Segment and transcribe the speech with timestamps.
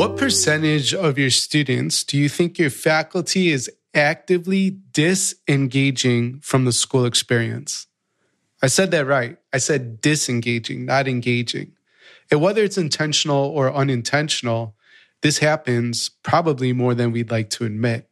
[0.00, 6.72] What percentage of your students do you think your faculty is actively disengaging from the
[6.72, 7.86] school experience?
[8.62, 9.36] I said that right.
[9.52, 11.72] I said disengaging, not engaging.
[12.30, 14.74] And whether it's intentional or unintentional,
[15.20, 18.08] this happens probably more than we'd like to admit.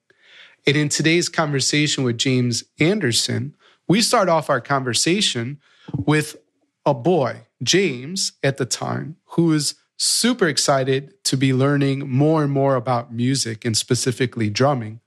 [0.67, 3.57] And in today's conversation with James Anderson,
[3.89, 5.59] we start off our conversation
[5.95, 6.37] with
[6.85, 12.53] a boy, James, at the time, who is super excited to be learning more and
[12.53, 15.01] more about music and specifically drumming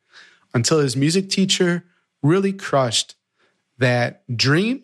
[0.54, 1.86] until his music teacher
[2.22, 3.16] really crushed
[3.78, 4.84] that dream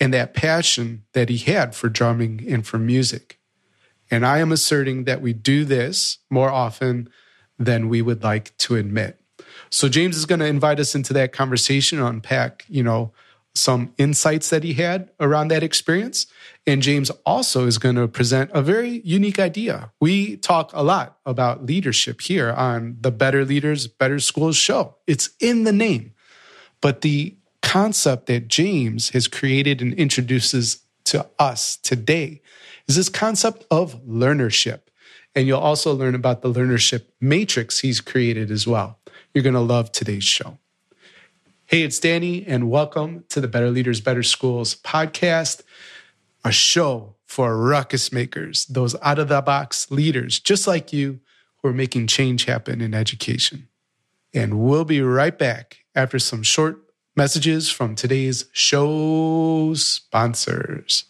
[0.00, 3.38] and that passion that he had for drumming and for music.
[4.10, 7.08] And I am asserting that we do this more often
[7.58, 9.20] than we would like to admit.
[9.70, 13.12] So James is going to invite us into that conversation, unpack, you know,
[13.54, 16.26] some insights that he had around that experience.
[16.66, 19.92] And James also is going to present a very unique idea.
[20.00, 24.96] We talk a lot about leadership here on the Better Leaders, Better Schools show.
[25.06, 26.14] It's in the name.
[26.80, 32.40] But the concept that James has created and introduces to us today
[32.88, 34.80] is this concept of learnership.
[35.34, 38.98] And you'll also learn about the learnership matrix he's created as well.
[39.32, 40.58] You're going to love today's show.
[41.66, 45.62] Hey, it's Danny, and welcome to the Better Leaders, Better Schools podcast,
[46.44, 51.20] a show for ruckus makers, those out of the box leaders just like you
[51.56, 53.68] who are making change happen in education.
[54.34, 56.82] And we'll be right back after some short
[57.16, 61.06] messages from today's show sponsors.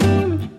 [0.00, 0.50] Learn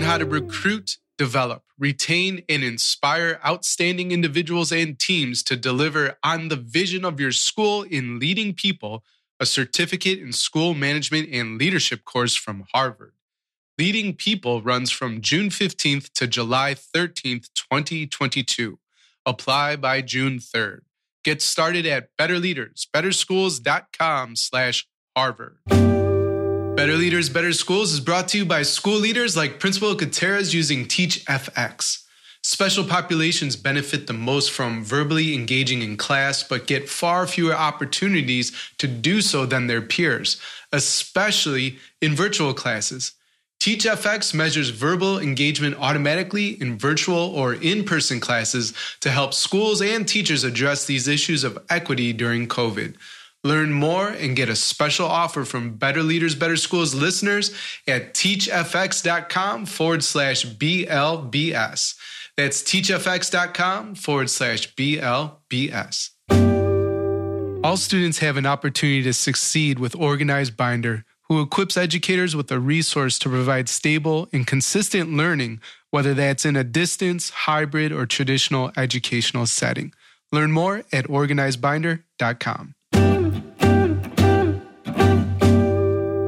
[0.00, 6.56] how to recruit develop, retain, and inspire outstanding individuals and teams to deliver on the
[6.56, 9.02] vision of your school in leading people,
[9.40, 13.14] a certificate in school management and leadership course from Harvard.
[13.78, 18.78] Leading People runs from June 15th to July 13th, 2022.
[19.24, 20.80] Apply by June 3rd.
[21.24, 25.83] Get started at betterleadersbetterschools.com slash Harvard.
[26.76, 30.86] Better Leaders, Better Schools is brought to you by school leaders like Principal Gutierrez using
[30.86, 32.04] TeachFX.
[32.42, 38.50] Special populations benefit the most from verbally engaging in class, but get far fewer opportunities
[38.78, 40.40] to do so than their peers,
[40.72, 43.12] especially in virtual classes.
[43.60, 50.08] TeachFX measures verbal engagement automatically in virtual or in person classes to help schools and
[50.08, 52.96] teachers address these issues of equity during COVID.
[53.44, 57.54] Learn more and get a special offer from Better Leaders, Better Schools listeners
[57.86, 61.94] at teachfx.com forward slash BLBS.
[62.38, 66.10] That's teachfx.com forward slash BLBS.
[67.62, 72.58] All students have an opportunity to succeed with Organized Binder, who equips educators with a
[72.58, 75.60] resource to provide stable and consistent learning,
[75.90, 79.92] whether that's in a distance, hybrid, or traditional educational setting.
[80.32, 82.73] Learn more at organizedbinder.com.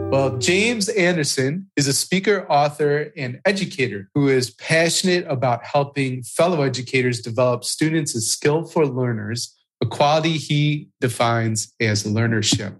[0.08, 6.62] Well, James Anderson is a speaker, author, and educator who is passionate about helping fellow
[6.62, 12.78] educators develop students as skillful learners, a quality he defines as learnership.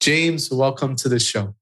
[0.00, 1.54] James, welcome to the show.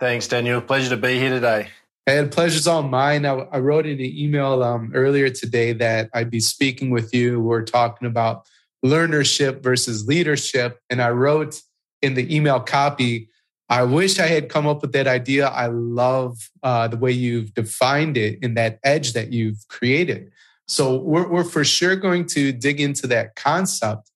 [0.00, 0.60] Thanks, Daniel.
[0.60, 1.68] Pleasure to be here today.
[2.06, 3.24] And pleasure's all mine.
[3.24, 7.40] I, I wrote in an email um, earlier today that I'd be speaking with you.
[7.40, 8.46] We're talking about
[8.84, 10.80] learnership versus leadership.
[10.90, 11.62] And I wrote
[12.02, 13.30] in the email copy,
[13.68, 15.48] I wish I had come up with that idea.
[15.48, 20.30] I love uh, the way you've defined it and that edge that you've created.
[20.68, 24.10] So we're, we're for sure going to dig into that concept.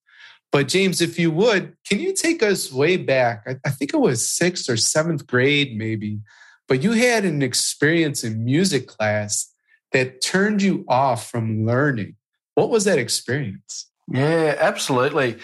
[0.53, 3.45] But James, if you would, can you take us way back?
[3.47, 6.21] I, I think it was sixth or seventh grade, maybe.
[6.69, 9.53] But you had an experience in music class
[9.93, 12.17] that turned you off from learning.
[12.55, 13.87] What was that experience?
[14.09, 15.39] Yeah, absolutely.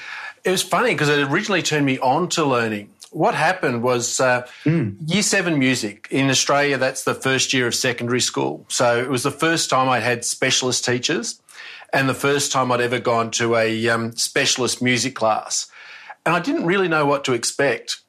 [0.44, 4.46] It was funny because it originally turned me on to learning what happened was uh,
[4.64, 4.94] mm.
[5.06, 8.66] year seven music in Australia, that's the first year of secondary school.
[8.68, 11.40] So it was the first time I'd had specialist teachers
[11.94, 15.66] and the first time I'd ever gone to a um, specialist music class.
[16.26, 18.02] And I didn't really know what to expect.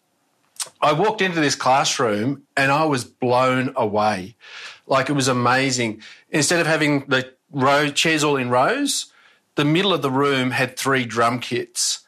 [0.81, 4.35] I walked into this classroom and I was blown away.
[4.87, 6.01] Like it was amazing.
[6.31, 9.05] Instead of having the row chairs all in rows,
[9.55, 12.03] the middle of the room had three drum kits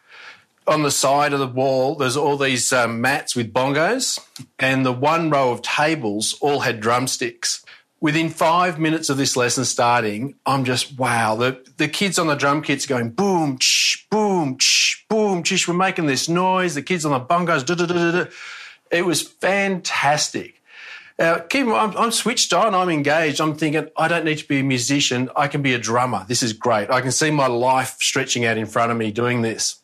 [0.70, 4.20] on the side of the wall, there's all these um, mats with bongos,
[4.60, 7.66] and the one row of tables all had drumsticks.
[8.02, 11.36] Within five minutes of this lesson starting, I'm just wow.
[11.36, 15.68] The the kids on the drum kits going boom, ch, boom, ch, boom, ch.
[15.68, 16.76] We're making this noise.
[16.76, 18.32] The kids on the bongos, da, da, da, da,
[18.90, 20.62] It was fantastic.
[21.18, 23.42] Now, I'm, I'm switched on, I'm engaged.
[23.42, 25.30] I'm thinking, I don't need to be a musician.
[25.36, 26.24] I can be a drummer.
[26.26, 26.90] This is great.
[26.90, 29.82] I can see my life stretching out in front of me doing this.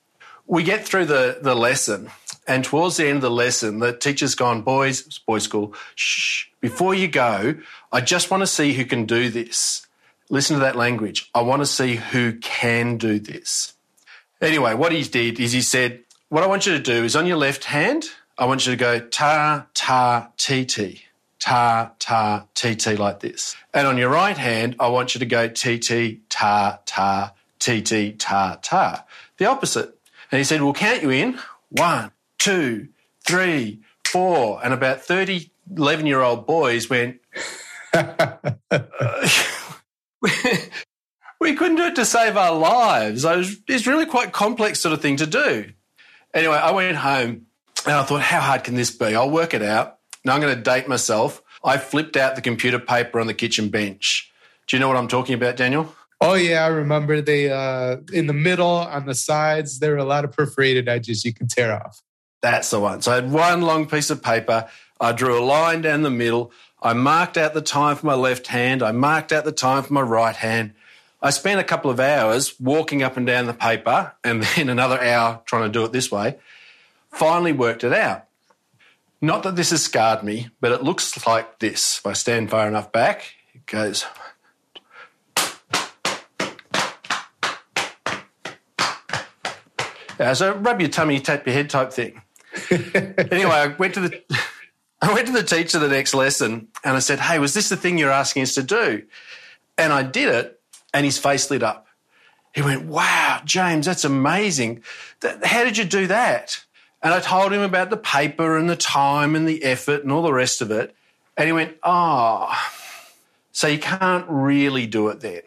[0.47, 2.11] We get through the, the lesson,
[2.47, 6.45] and towards the end of the lesson, the teacher's gone, boys, it's boys' school, shh,
[6.61, 7.55] before you go,
[7.91, 9.87] I just want to see who can do this.
[10.29, 11.29] Listen to that language.
[11.33, 13.73] I want to see who can do this.
[14.41, 17.25] Anyway, what he did is he said, What I want you to do is on
[17.25, 18.05] your left hand,
[18.37, 21.05] I want you to go ta, ta, ti, ti
[21.45, 23.55] ta, ta, ti, ti like this.
[23.71, 27.83] And on your right hand, I want you to go ti, ti, ta, ta, ti,
[27.83, 29.05] ti, ta, ta.
[29.37, 29.94] The opposite.
[30.31, 31.39] And he said, we'll count you in.
[31.69, 32.89] One, two,
[33.25, 34.59] three, four.
[34.63, 37.19] And about 30 11 year old boys went,
[41.39, 43.25] we couldn't do it to save our lives.
[43.25, 45.71] Was, it's really quite complex sort of thing to do.
[46.33, 47.47] Anyway, I went home
[47.85, 49.15] and I thought, how hard can this be?
[49.15, 49.99] I'll work it out.
[50.23, 51.41] Now I'm going to date myself.
[51.63, 54.31] I flipped out the computer paper on the kitchen bench.
[54.67, 55.95] Do you know what I'm talking about, Daniel?
[56.25, 60.05] Oh yeah, I remember they uh in the middle on the sides there were a
[60.05, 62.01] lot of perforated edges you could tear off.
[62.41, 63.03] That's the one.
[63.03, 64.67] So I had one long piece of paper.
[64.99, 66.51] I drew a line down the middle.
[66.81, 68.81] I marked out the time for my left hand.
[68.81, 70.73] I marked out the time for my right hand.
[71.21, 74.99] I spent a couple of hours walking up and down the paper and then another
[74.99, 76.39] hour trying to do it this way.
[77.11, 78.25] Finally worked it out.
[79.21, 81.99] Not that this has scarred me, but it looks like this.
[81.99, 84.05] If I stand far enough back, it goes.
[90.19, 92.21] Yeah, so rub your tummy, tap your head type thing.
[92.71, 94.21] anyway, I went to the
[95.01, 97.77] I went to the teacher the next lesson and I said, Hey, was this the
[97.77, 99.03] thing you're asking us to do?
[99.77, 100.59] And I did it,
[100.93, 101.87] and his face lit up.
[102.53, 104.83] He went, Wow, James, that's amazing.
[105.43, 106.63] How did you do that?
[107.01, 110.23] And I told him about the paper and the time and the effort and all
[110.23, 110.95] the rest of it.
[111.37, 112.51] And he went, Oh,
[113.51, 115.41] so you can't really do it then.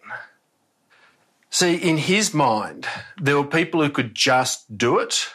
[1.58, 2.86] See, in his mind,
[3.20, 5.28] there were people who could just do it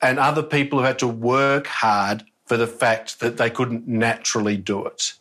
[0.00, 4.56] and other people who had to work hard for the fact that they couldn't naturally
[4.56, 5.14] do it.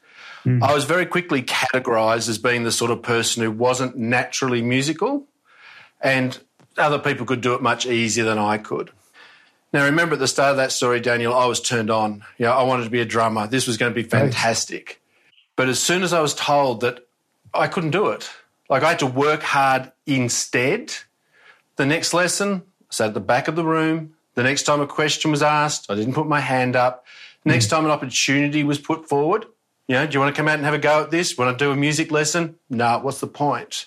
[0.46, 0.62] Mm.
[0.62, 5.26] I was very quickly categorized as being the sort of person who wasn't naturally musical,
[6.02, 6.38] and
[6.78, 8.92] other people could do it much easier than I could.
[9.74, 12.24] Now, remember at the start of that story, Daniel, I was turned on.
[12.38, 13.48] You know, I wanted to be a drummer.
[13.48, 14.88] This was going to be fantastic.
[14.88, 14.98] Right.
[15.56, 17.08] But as soon as I was told that
[17.56, 18.30] I couldn't do it,
[18.70, 20.94] like I had to work hard instead,
[21.78, 24.14] the next lesson, I sat at the back of the room.
[24.36, 27.06] The next time a question was asked, I didn't put my hand up.
[27.46, 27.70] Next mm.
[27.72, 29.46] time an opportunity was put forward,
[29.88, 31.38] you know, do you want to come out and have a go at this?
[31.38, 32.56] Want to do a music lesson?
[32.70, 33.86] No, what's the point?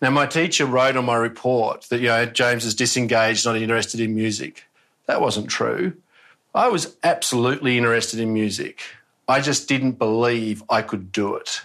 [0.00, 4.00] Now, my teacher wrote on my report that, you know, James is disengaged, not interested
[4.00, 4.64] in music.
[5.06, 5.94] That wasn't true.
[6.54, 8.82] I was absolutely interested in music.
[9.28, 11.62] I just didn't believe I could do it.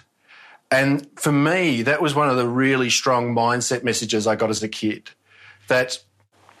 [0.72, 4.62] And for me, that was one of the really strong mindset messages I got as
[4.62, 5.10] a kid.
[5.68, 5.98] That,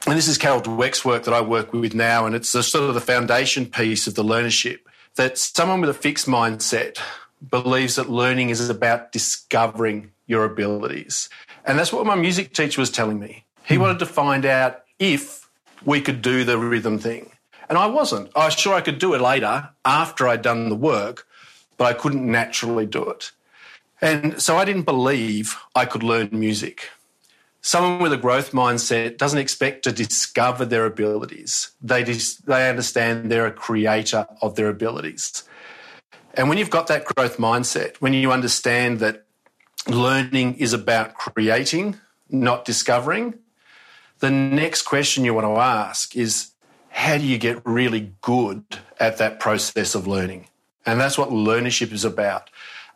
[0.06, 2.90] and this is Carol Dweck's work that I work with now, and it's the, sort
[2.90, 4.80] of the foundation piece of the learnership.
[5.16, 6.98] That someone with a fixed mindset
[7.50, 11.30] believes that learning is about discovering your abilities.
[11.64, 13.46] And that's what my music teacher was telling me.
[13.64, 13.80] He hmm.
[13.80, 15.48] wanted to find out if
[15.86, 17.30] we could do the rhythm thing.
[17.70, 18.30] And I wasn't.
[18.36, 21.26] I was sure I could do it later after I'd done the work,
[21.78, 23.32] but I couldn't naturally do it.
[24.02, 26.90] And so I didn't believe I could learn music.
[27.60, 31.70] Someone with a growth mindset doesn't expect to discover their abilities.
[31.80, 35.44] They, dis- they understand they're a creator of their abilities.
[36.34, 39.24] And when you've got that growth mindset, when you understand that
[39.88, 43.38] learning is about creating, not discovering,
[44.18, 46.50] the next question you want to ask is
[46.88, 48.64] how do you get really good
[48.98, 50.48] at that process of learning?
[50.84, 52.50] And that's what learnership is about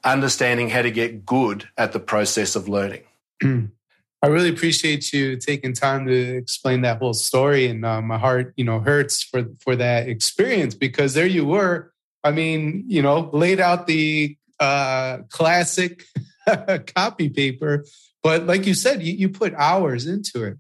[0.07, 3.03] understanding how to get good at the process of learning.
[3.43, 8.55] I really appreciate you taking time to explain that whole story, and uh, my heart,
[8.57, 11.93] you know, hurts for for that experience because there you were.
[12.25, 16.05] I mean, you know, laid out the uh, classic
[16.97, 17.85] copy paper,
[18.23, 20.59] but like you said, you, you put hours into it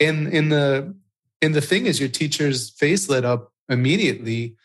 [0.00, 0.94] and in the
[1.42, 4.56] and the thing is your teacher's face lit up immediately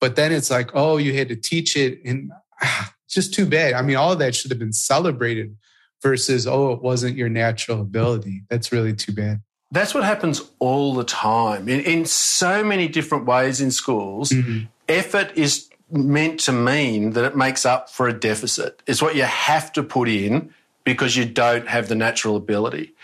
[0.00, 2.30] but then it's like oh you had to teach it and
[2.62, 5.56] ah, just too bad i mean all of that should have been celebrated
[6.02, 9.40] versus oh it wasn't your natural ability that's really too bad
[9.70, 14.64] that's what happens all the time in, in so many different ways in schools mm-hmm.
[14.88, 19.22] effort is meant to mean that it makes up for a deficit it's what you
[19.22, 20.52] have to put in
[20.84, 22.94] because you don't have the natural ability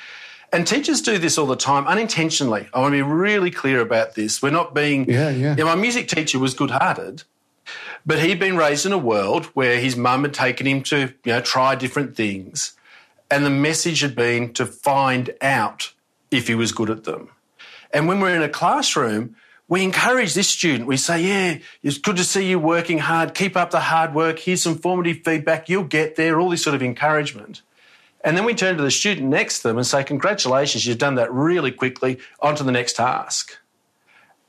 [0.52, 2.69] and teachers do this all the time unintentionally.
[2.75, 4.43] I want to be really clear about this.
[4.43, 5.09] We're not being.
[5.09, 5.55] Yeah, yeah.
[5.57, 7.23] yeah my music teacher was good hearted.
[8.07, 11.33] But he'd been raised in a world where his mum had taken him to, you
[11.33, 12.73] know, try different things.
[13.31, 15.93] And the message had been to find out
[16.31, 17.31] if he was good at them.
[17.93, 19.37] And when we're in a classroom,
[19.69, 20.89] we encourage this student.
[20.89, 23.35] We say, Yeah, it's good to see you working hard.
[23.35, 24.39] Keep up the hard work.
[24.41, 25.69] Here's some formative feedback.
[25.69, 26.41] You'll get there.
[26.41, 27.62] All this sort of encouragement.
[28.23, 31.15] And then we turn to the student next to them and say, Congratulations, you've done
[31.15, 32.19] that really quickly.
[32.41, 33.59] On to the next task.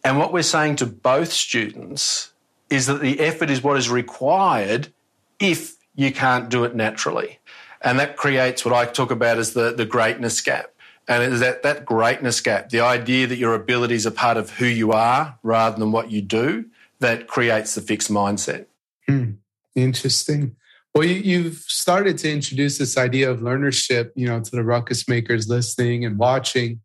[0.03, 2.30] And what we're saying to both students
[2.71, 4.91] is that the effort is what is required
[5.39, 7.39] if you can't do it naturally.
[7.81, 10.71] And that creates what I talk about as the, the greatness gap.
[11.07, 14.51] And it is that, that greatness gap, the idea that your abilities are part of
[14.51, 16.65] who you are rather than what you do,
[16.99, 18.67] that creates the fixed mindset.
[19.07, 19.31] Hmm.
[19.75, 20.55] Interesting.
[20.93, 25.07] Well, you, have started to introduce this idea of learnership, you know, to the ruckus
[25.07, 26.81] makers listening and watching.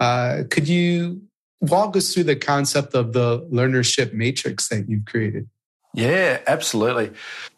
[0.00, 1.22] Uh, could you
[1.60, 5.48] walk us through the concept of the learnership matrix that you've created?
[5.94, 7.10] Yeah, absolutely.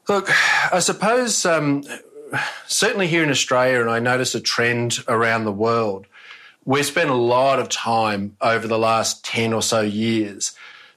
[0.09, 0.31] Look,
[0.73, 1.85] I suppose um,
[2.67, 6.07] certainly here in Australia, and I notice a trend around the world,
[6.65, 10.53] we've spent a lot of time over the last 10 or so years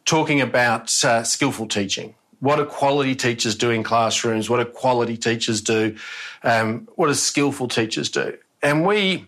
[0.06, 2.16] talking about uh, skillful teaching.
[2.40, 4.50] What do quality teachers do in classrooms?
[4.50, 5.96] What do quality teachers do?
[6.44, 8.38] Um, what do skillful teachers do?
[8.62, 9.26] And we,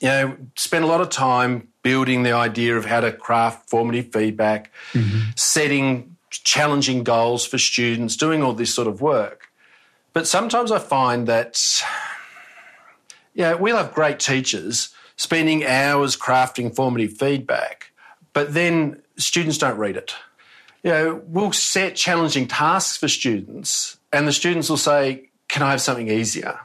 [0.00, 4.12] you know, spent a lot of time building the idea of how to craft formative
[4.12, 5.30] feedback, mm-hmm.
[5.36, 9.48] setting challenging goals for students, doing all this sort of work.
[10.12, 11.58] But sometimes I find that,
[13.34, 17.92] yeah, we'll have great teachers spending hours crafting formative feedback,
[18.32, 20.14] but then students don't read it.
[20.82, 25.72] You know, we'll set challenging tasks for students, and the students will say, Can I
[25.72, 26.60] have something easier?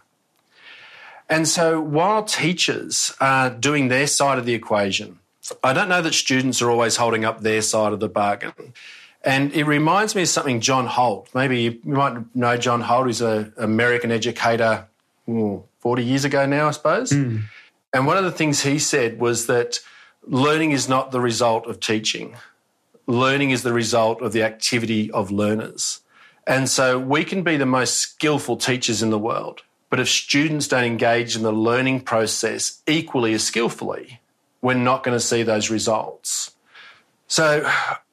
[1.30, 5.20] And so while teachers are doing their side of the equation,
[5.64, 8.74] I don't know that students are always holding up their side of the bargain.
[9.24, 11.30] And it reminds me of something John Holt.
[11.34, 14.88] Maybe you might know John Holt, who's an American educator
[15.28, 17.12] ooh, 40 years ago now, I suppose.
[17.12, 17.44] Mm.
[17.94, 19.80] And one of the things he said was that
[20.28, 22.36] learning is not the result of teaching,
[23.08, 26.02] learning is the result of the activity of learners.
[26.48, 29.64] And so we can be the most skillful teachers in the world,
[29.96, 34.20] but if students don't engage in the learning process equally as skillfully,
[34.62, 36.54] we're not going to see those results.
[37.28, 37.66] So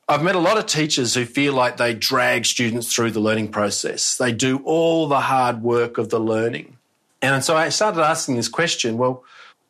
[0.08, 3.48] I've met a lot of teachers who feel like they drag students through the learning
[3.48, 4.16] process.
[4.16, 6.76] They do all the hard work of the learning.
[7.20, 9.24] And so I started asking this question well,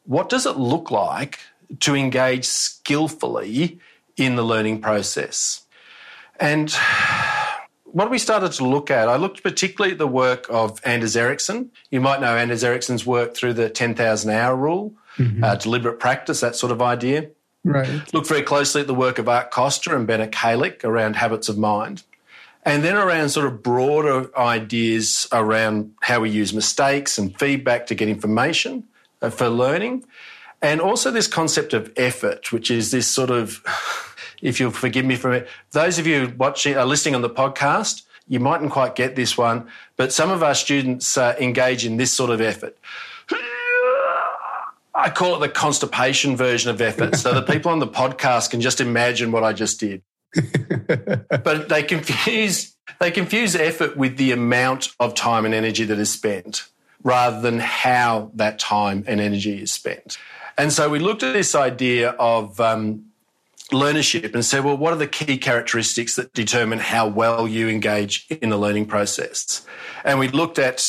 [0.05, 1.39] what does it look like
[1.81, 3.79] to engage skillfully
[4.19, 5.63] in the learning process?
[6.39, 6.77] And
[7.93, 11.71] what we started to look at, I looked particularly at the work of Anders Ericsson.
[11.91, 15.45] You might know Anders Ericsson's work through the 10,000 hour rule, mm-hmm.
[15.45, 17.29] uh, deliberate practice, that sort of idea.
[17.65, 18.13] Right.
[18.13, 21.59] Look very closely at the work of Art Costa and Bena Kallick around habits of
[21.59, 22.03] mind.
[22.65, 27.95] And then around sort of broader ideas around how we use mistakes and feedback to
[27.95, 28.85] get information
[29.21, 30.05] uh, for learning.
[30.61, 33.63] And also this concept of effort, which is this sort of,
[34.43, 38.03] if you'll forgive me for it, those of you watching, are listening on the podcast,
[38.29, 42.15] you mightn't quite get this one, but some of our students uh, engage in this
[42.15, 42.77] sort of effort.
[44.95, 47.17] I call it the constipation version of effort.
[47.17, 50.03] So the people on the podcast can just imagine what I just did.
[51.45, 56.11] but they confuse they confuse effort with the amount of time and energy that is
[56.11, 56.67] spent
[57.03, 60.19] rather than how that time and energy is spent.
[60.57, 63.12] And so we looked at this idea of um,
[63.73, 68.27] learnership and said, well, what are the key characteristics that determine how well you engage
[68.29, 69.67] in the learning process?
[70.05, 70.87] And we looked at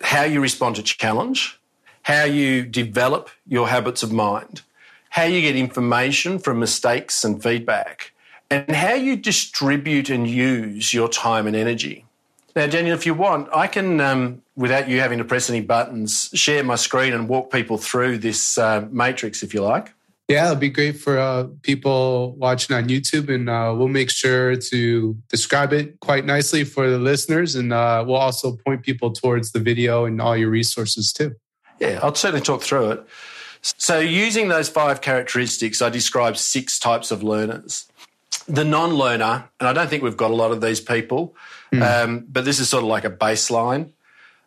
[0.00, 1.58] how you respond to challenge,
[2.02, 4.62] how you develop your habits of mind,
[5.10, 8.12] how you get information from mistakes and feedback,
[8.50, 12.04] and how you distribute and use your time and energy.
[12.56, 16.30] Now, Daniel, if you want, I can, um, without you having to press any buttons,
[16.34, 19.92] share my screen and walk people through this uh, matrix if you like.
[20.28, 24.56] Yeah, it'll be great for uh, people watching on YouTube, and uh, we'll make sure
[24.56, 29.52] to describe it quite nicely for the listeners, and uh, we'll also point people towards
[29.52, 31.34] the video and all your resources too.
[31.80, 33.06] Yeah, I'll certainly talk through it.
[33.62, 37.86] So, using those five characteristics, I describe six types of learners.
[38.46, 41.34] The non learner, and I don't think we've got a lot of these people,
[41.72, 41.82] mm.
[41.82, 43.92] um, but this is sort of like a baseline.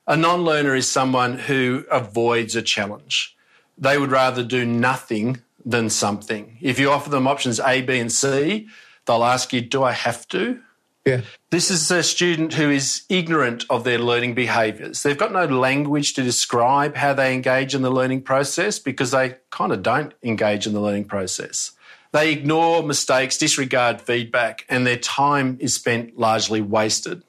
[0.05, 3.35] A non learner is someone who avoids a challenge.
[3.79, 6.57] They would rather do nothing than something.
[6.61, 8.67] If you offer them options A, B, and C,
[9.05, 10.61] they'll ask you, Do I have to?
[11.05, 11.21] Yeah.
[11.49, 15.01] This is a student who is ignorant of their learning behaviours.
[15.01, 19.37] They've got no language to describe how they engage in the learning process because they
[19.49, 21.71] kind of don't engage in the learning process.
[22.11, 27.23] They ignore mistakes, disregard feedback, and their time is spent largely wasted.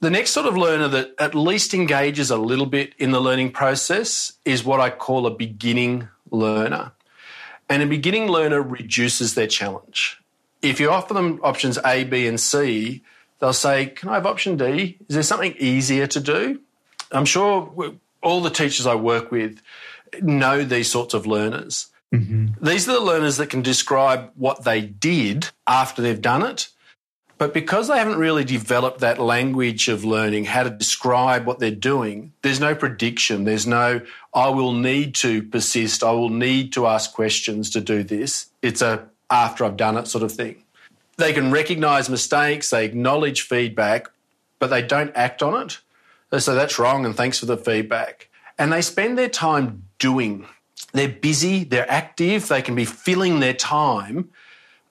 [0.00, 3.52] The next sort of learner that at least engages a little bit in the learning
[3.52, 6.92] process is what I call a beginning learner.
[7.72, 10.20] And a beginning learner reduces their challenge.
[10.60, 13.02] If you offer them options A, B, and C,
[13.38, 14.98] they'll say, Can I have option D?
[15.08, 16.60] Is there something easier to do?
[17.10, 19.62] I'm sure all the teachers I work with
[20.20, 21.86] know these sorts of learners.
[22.12, 22.62] Mm-hmm.
[22.62, 26.68] These are the learners that can describe what they did after they've done it.
[27.38, 31.70] But because they haven't really developed that language of learning, how to describe what they're
[31.70, 33.44] doing, there's no prediction.
[33.44, 34.00] There's no,
[34.32, 36.04] I will need to persist.
[36.04, 38.46] I will need to ask questions to do this.
[38.62, 40.62] It's a after I've done it sort of thing.
[41.16, 44.10] They can recognize mistakes, they acknowledge feedback,
[44.58, 45.78] but they don't act on it.
[46.30, 48.28] They say, that's wrong and thanks for the feedback.
[48.58, 50.46] And they spend their time doing.
[50.92, 54.30] They're busy, they're active, they can be filling their time,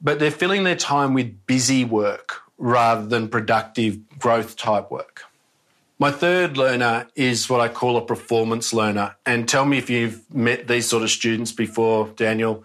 [0.01, 5.23] but they're filling their time with busy work rather than productive growth type work.
[5.99, 9.15] My third learner is what I call a performance learner.
[9.25, 12.63] And tell me if you've met these sort of students before, Daniel.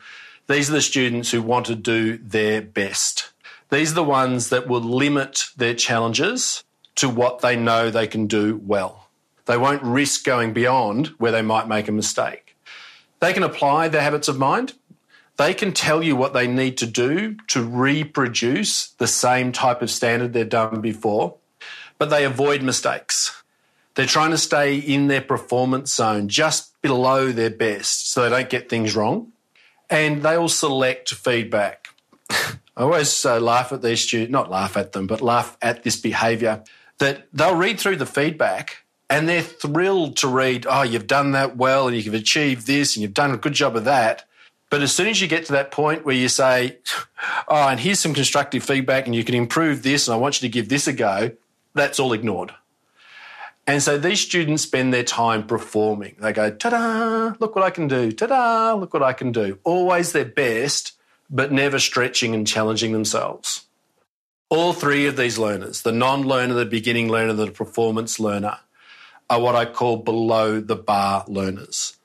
[0.49, 3.33] These are the students who want to do their best.
[3.71, 6.65] These are the ones that will limit their challenges
[6.95, 9.09] to what they know they can do well.
[9.45, 12.57] They won't risk going beyond where they might make a mistake.
[13.21, 14.75] They can apply their habits of mind.
[15.37, 19.91] They can tell you what they need to do to reproduce the same type of
[19.91, 21.37] standard they've done before,
[21.99, 23.43] but they avoid mistakes.
[23.95, 28.51] They're trying to stay in their performance zone just below their best so they don't
[28.51, 29.33] get things wrong.
[29.89, 31.89] And they will select feedback.
[32.31, 35.97] I always uh, laugh at these students, not laugh at them, but laugh at this
[35.97, 36.63] behaviour
[36.99, 41.57] that they'll read through the feedback and they're thrilled to read, oh, you've done that
[41.57, 44.25] well and you've achieved this and you've done a good job of that.
[44.71, 46.79] But as soon as you get to that point where you say,
[47.49, 50.49] oh, and here's some constructive feedback and you can improve this and I want you
[50.49, 51.33] to give this a go,
[51.75, 52.53] that's all ignored.
[53.69, 56.17] And so these students spend their time performing.
[56.21, 59.33] They go, ta da, look what I can do, ta da, look what I can
[59.33, 59.59] do.
[59.65, 60.93] Always their best,
[61.29, 63.67] but never stretching and challenging themselves.
[64.49, 68.59] All three of these learners, the non learner, the beginning learner, the performance learner,
[69.29, 71.96] are what I call below the bar learners.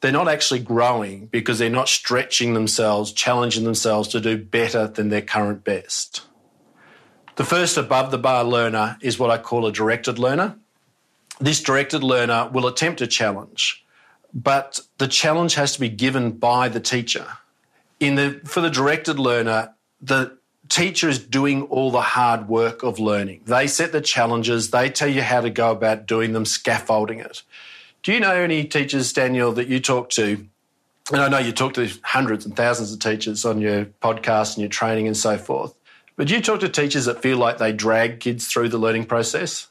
[0.00, 5.08] They're not actually growing because they're not stretching themselves, challenging themselves to do better than
[5.08, 6.22] their current best.
[7.36, 10.56] The first above the bar learner is what I call a directed learner.
[11.40, 13.84] This directed learner will attempt a challenge,
[14.34, 17.26] but the challenge has to be given by the teacher.
[18.00, 22.98] In the, for the directed learner, the teacher is doing all the hard work of
[22.98, 23.42] learning.
[23.46, 27.42] They set the challenges, they tell you how to go about doing them, scaffolding it.
[28.02, 30.46] Do you know any teachers, Daniel, that you talk to?
[31.10, 34.58] And I know you talk to hundreds and thousands of teachers on your podcast and
[34.58, 35.74] your training and so forth.
[36.16, 39.06] But do you talk to teachers that feel like they drag kids through the learning
[39.06, 39.68] process?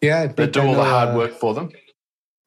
[0.00, 1.70] Yeah, that do all the hard uh, work for them.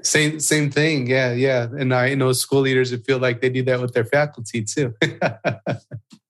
[0.01, 1.07] Same same thing.
[1.07, 1.63] Yeah, yeah.
[1.63, 4.93] And I know school leaders that feel like they do that with their faculty too.
[5.01, 5.37] yeah.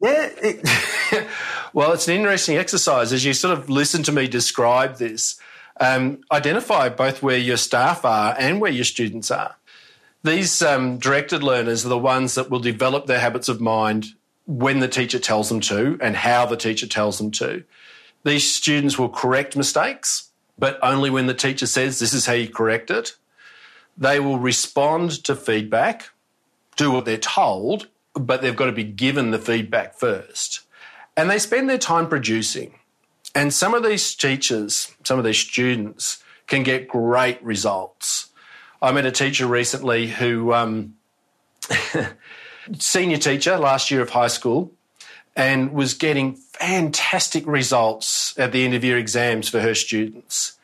[0.01, 1.27] It,
[1.73, 5.39] well, it's an interesting exercise as you sort of listen to me describe this.
[5.79, 9.55] Um, identify both where your staff are and where your students are.
[10.23, 14.13] These um, directed learners are the ones that will develop their habits of mind
[14.45, 17.63] when the teacher tells them to and how the teacher tells them to.
[18.23, 22.47] These students will correct mistakes, but only when the teacher says this is how you
[22.47, 23.15] correct it.
[23.97, 26.09] They will respond to feedback,
[26.77, 30.61] do what they're told, but they've got to be given the feedback first.
[31.17, 32.79] And they spend their time producing.
[33.35, 38.29] And some of these teachers, some of these students can get great results.
[38.81, 40.95] I met a teacher recently who, um,
[42.79, 44.71] senior teacher last year of high school,
[45.35, 50.57] and was getting fantastic results at the end of year exams for her students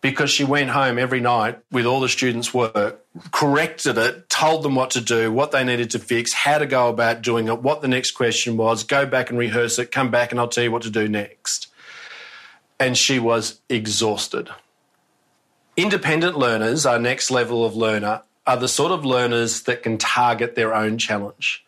[0.00, 4.74] because she went home every night with all the students' work, corrected it, told them
[4.74, 7.82] what to do, what they needed to fix, how to go about doing it, what
[7.82, 10.72] the next question was, go back and rehearse it, come back and I'll tell you
[10.72, 11.69] what to do next.
[12.80, 14.48] And she was exhausted.
[15.76, 20.56] Independent learners, our next level of learner, are the sort of learners that can target
[20.56, 21.64] their own challenge.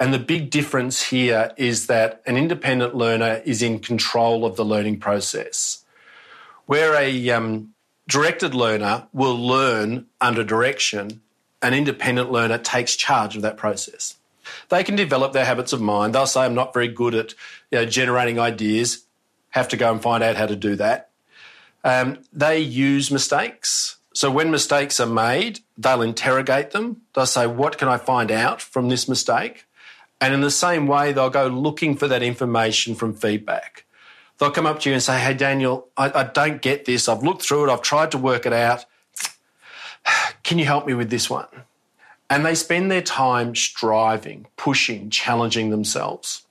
[0.00, 4.64] And the big difference here is that an independent learner is in control of the
[4.64, 5.84] learning process
[6.66, 7.72] where a um,
[8.08, 11.22] directed learner will learn under direction,
[11.62, 14.16] an independent learner takes charge of that process.
[14.68, 16.14] They can develop their habits of mind.
[16.14, 17.34] They'll say, I'm not very good at
[17.70, 19.04] you know, generating ideas,
[19.56, 21.08] have to go and find out how to do that.
[21.82, 23.96] Um, they use mistakes.
[24.12, 27.02] So when mistakes are made, they'll interrogate them.
[27.14, 29.66] They'll say, What can I find out from this mistake?
[30.20, 33.84] And in the same way, they'll go looking for that information from feedback.
[34.38, 37.08] They'll come up to you and say, Hey, Daniel, I, I don't get this.
[37.08, 37.72] I've looked through it.
[37.72, 38.84] I've tried to work it out.
[40.42, 41.48] Can you help me with this one?
[42.28, 46.45] And they spend their time striving, pushing, challenging themselves.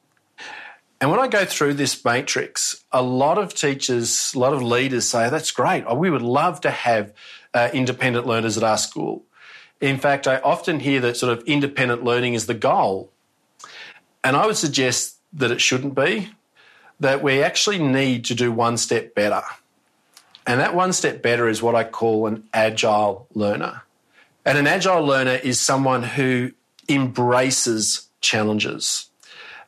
[1.05, 5.07] And when I go through this matrix, a lot of teachers, a lot of leaders
[5.07, 5.85] say, That's great.
[5.95, 7.13] We would love to have
[7.53, 9.23] uh, independent learners at our school.
[9.79, 13.11] In fact, I often hear that sort of independent learning is the goal.
[14.23, 16.31] And I would suggest that it shouldn't be,
[16.99, 19.43] that we actually need to do one step better.
[20.47, 23.83] And that one step better is what I call an agile learner.
[24.43, 26.53] And an agile learner is someone who
[26.89, 29.11] embraces challenges.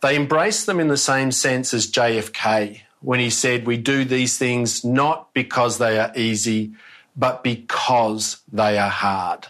[0.01, 4.37] They embrace them in the same sense as JFK when he said, We do these
[4.37, 6.73] things not because they are easy,
[7.15, 9.47] but because they are hard.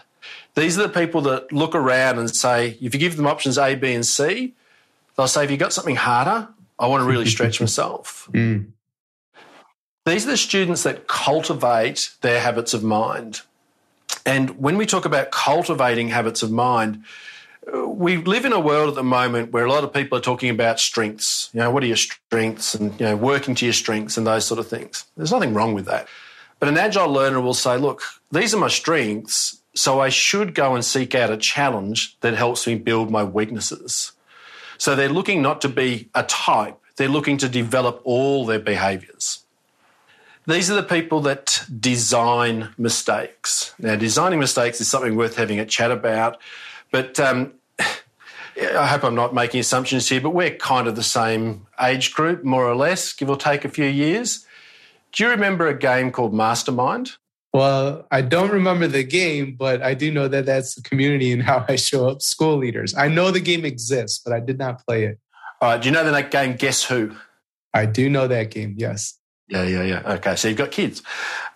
[0.54, 3.74] These are the people that look around and say, if you give them options A,
[3.74, 4.54] B, and C,
[5.16, 6.48] they'll say, Have you got something harder?
[6.78, 8.28] I want to really stretch myself.
[8.32, 8.72] Mm.
[10.06, 13.42] These are the students that cultivate their habits of mind.
[14.24, 17.04] And when we talk about cultivating habits of mind,
[17.72, 20.50] we live in a world at the moment where a lot of people are talking
[20.50, 21.50] about strengths.
[21.52, 24.46] You know, what are your strengths and, you know, working to your strengths and those
[24.46, 25.04] sort of things.
[25.16, 26.08] There's nothing wrong with that.
[26.60, 28.02] But an agile learner will say, look,
[28.32, 32.66] these are my strengths, so I should go and seek out a challenge that helps
[32.66, 34.12] me build my weaknesses.
[34.76, 39.44] So they're looking not to be a type, they're looking to develop all their behaviours.
[40.46, 43.74] These are the people that design mistakes.
[43.78, 46.40] Now, designing mistakes is something worth having a chat about,
[46.90, 51.66] but um, I hope I'm not making assumptions here, but we're kind of the same
[51.80, 54.44] age group, more or less, give or take a few years.
[55.12, 57.12] Do you remember a game called Mastermind?
[57.52, 61.42] Well, I don't remember the game, but I do know that that's the community and
[61.42, 62.94] how I show up school leaders.
[62.94, 65.18] I know the game exists, but I did not play it.
[65.60, 65.82] All right.
[65.82, 67.16] Do you know that game Guess Who?
[67.72, 69.14] I do know that game, yes.
[69.48, 70.12] Yeah, yeah, yeah.
[70.14, 71.02] Okay, so you've got kids.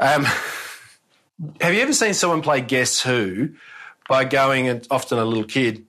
[0.01, 0.25] Um,
[1.61, 3.51] have you ever seen someone play Guess Who
[4.09, 5.85] by going, and often a little kid,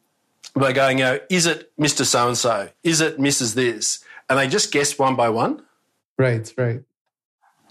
[0.54, 2.06] by going, you know, is it Mr.
[2.06, 2.70] So and so?
[2.84, 3.56] Is it Mrs.
[3.56, 4.04] This?
[4.30, 5.63] And they just guess one by one?
[6.18, 6.84] Right, right.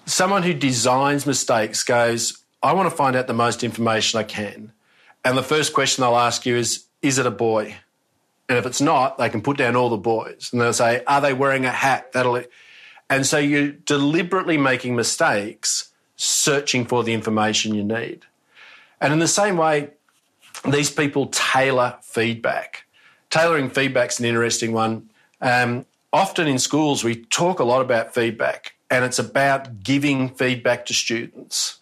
[0.04, 4.72] Someone who designs mistakes goes, I want to find out the most information I can.
[5.24, 7.76] And the first question they'll ask you is, is it a boy?
[8.48, 10.50] And if it's not, they can put down all the boys.
[10.52, 12.12] And they'll say, are they wearing a hat?
[12.12, 12.42] That'll.
[13.08, 18.24] And so you're deliberately making mistakes, searching for the information you need.
[19.00, 19.90] And in the same way,
[20.68, 22.84] these people tailor feedback.
[23.30, 25.10] Tailoring feedback's an interesting one.
[25.40, 30.86] Um, often in schools, we talk a lot about feedback, and it's about giving feedback
[30.86, 31.78] to students.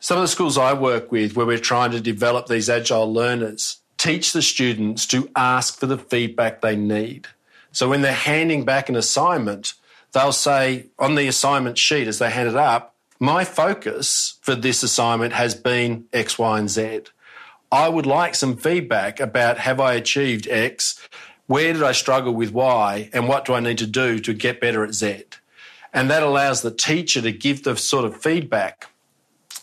[0.00, 3.78] Some of the schools I work with, where we're trying to develop these agile learners,
[3.98, 7.26] teach the students to ask for the feedback they need.
[7.72, 9.74] So when they're handing back an assignment,
[10.12, 14.82] they'll say on the assignment sheet as they hand it up, my focus for this
[14.82, 17.00] assignment has been X, Y, and Z.
[17.70, 21.06] I would like some feedback about have I achieved X?
[21.46, 23.10] Where did I struggle with Y?
[23.12, 25.24] And what do I need to do to get better at Z?
[25.92, 28.86] And that allows the teacher to give the sort of feedback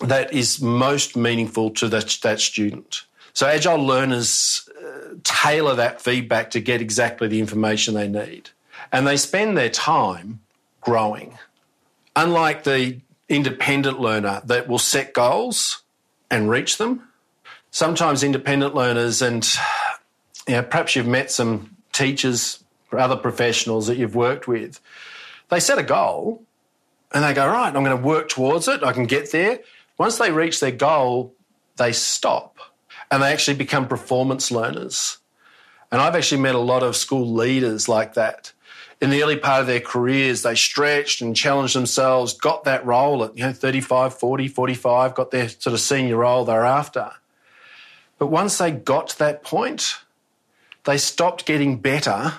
[0.02, 3.04] that is most meaningful to that, that student.
[3.34, 8.50] So agile learners uh, tailor that feedback to get exactly the information they need
[8.92, 10.40] and they spend their time
[10.82, 11.38] growing.
[12.16, 15.84] Unlike the independent learner that will set goals
[16.30, 17.05] and reach them,
[17.76, 19.46] sometimes independent learners, and
[20.48, 24.80] you know, perhaps you've met some teachers or other professionals that you've worked with,
[25.50, 26.42] they set a goal
[27.14, 29.60] and they go, right, I'm going to work towards it, I can get there.
[29.98, 31.36] Once they reach their goal,
[31.76, 32.60] they stop
[33.12, 35.18] and they actually become performance learners.
[35.92, 38.54] And I've actually met a lot of school leaders like that
[39.02, 43.26] in the early part of their careers, they stretched and challenged themselves, got that role
[43.26, 47.12] at you know 35, 40, 45, got their sort of senior role thereafter.
[48.18, 49.96] But once they got to that point,
[50.86, 52.34] they stopped getting better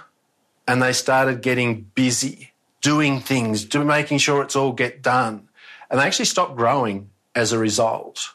[0.67, 5.49] and they started getting busy, doing things, do, making sure it's all get done.
[5.91, 8.33] And they actually stopped growing as a result.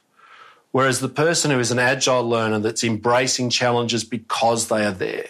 [0.72, 5.28] Whereas the person who is an agile learner that's embracing challenges because they are there,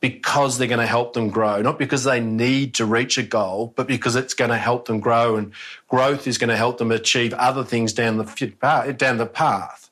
[0.00, 3.72] because they're going to help them grow, not because they need to reach a goal,
[3.74, 5.52] but because it's going to help them grow and
[5.88, 9.90] growth is going to help them achieve other things down the, down the path.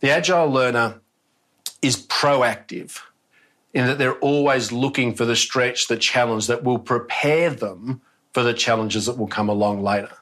[0.00, 1.00] The agile learner
[1.82, 3.00] is proactive
[3.72, 8.00] in that they're always looking for the stretch, the challenge that will prepare them
[8.32, 10.16] for the challenges that will come along later.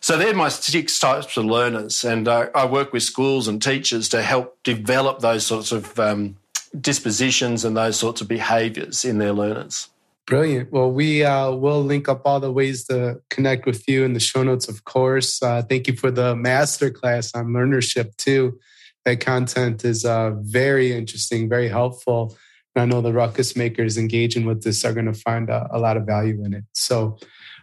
[0.00, 4.08] So they're my six types of learners, and uh, I work with schools and teachers
[4.10, 6.36] to help develop those sorts of um,
[6.80, 9.88] dispositions and those sorts of behaviors in their learners.
[10.26, 10.70] Brilliant.
[10.70, 14.20] Well, we uh, will link up all the ways to connect with you in the
[14.20, 15.42] show notes, of course.
[15.42, 18.60] Uh, thank you for the masterclass on learnership, too.
[19.08, 22.36] That content is uh, very interesting, very helpful.
[22.76, 25.78] And I know the ruckus makers engaging with this are going to find a, a,
[25.78, 26.64] lot of value in it.
[26.74, 27.16] So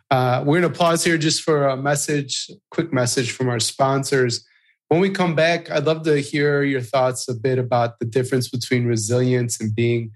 [0.10, 4.44] uh, we're going to pause here just for a message, quick message from our sponsors.
[4.88, 8.50] When we come back, I'd love to hear your thoughts a bit about the difference
[8.50, 10.14] between resilience and being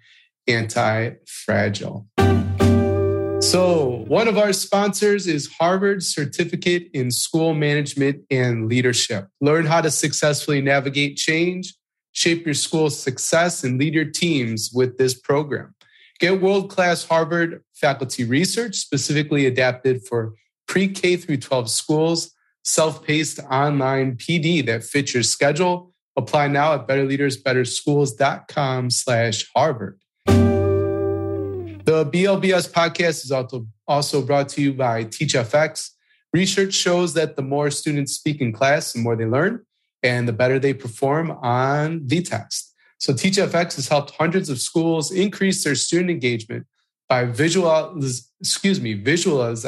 [0.47, 2.07] anti fragile.
[3.41, 9.29] So, one of our sponsors is Harvard Certificate in School Management and Leadership.
[9.39, 11.73] Learn how to successfully navigate change,
[12.11, 15.73] shape your school's success, and lead your teams with this program.
[16.19, 20.33] Get world class Harvard faculty research specifically adapted for
[20.67, 22.31] pre K through 12 schools,
[22.65, 25.93] self paced online PD that fits your schedule.
[26.17, 29.97] Apply now at betterleadersbetterschools.com slash Harvard.
[31.89, 35.89] The BLBS podcast is also, also brought to you by TeachFX.
[36.31, 39.65] Research shows that the more students speak in class, the more they learn,
[40.03, 42.75] and the better they perform on the test.
[42.99, 46.67] So TeachFX has helped hundreds of schools increase their student engagement
[47.07, 47.99] by visual,
[48.39, 49.65] excuse me, visualize,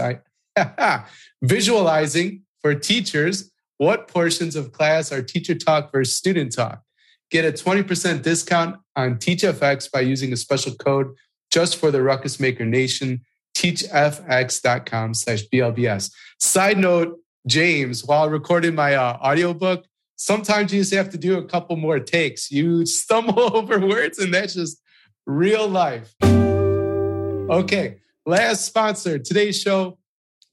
[1.42, 6.84] visualizing for teachers what portions of class are teacher talk versus student talk.
[7.32, 11.16] Get a 20% discount on TeachFX by using a special code
[11.52, 13.22] just for the Ruckus Maker Nation,
[13.56, 16.12] teachfx.com slash BLBS.
[16.40, 19.86] Side note, James, while recording my uh, audiobook,
[20.16, 22.52] sometimes you just have to do a couple more takes.
[22.52, 24.82] You stumble over words, and that's just
[25.26, 26.14] real life.
[26.24, 29.20] Okay, last sponsor.
[29.20, 29.98] Today's show,